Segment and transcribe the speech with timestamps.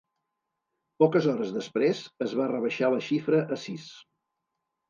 [1.03, 3.89] Poques hores després, es va rebaixar la xifra a sis.